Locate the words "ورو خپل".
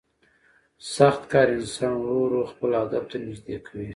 2.23-2.69